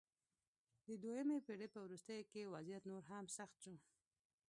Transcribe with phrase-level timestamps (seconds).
[0.87, 3.75] د دویمې پېړۍ په وروستیو کې وضعیت نور هم سخت شو